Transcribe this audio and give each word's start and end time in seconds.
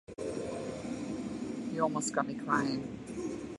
You 0.17 1.81
almost 1.83 2.15
got 2.15 2.25
me 2.25 2.33
crying. 2.33 3.45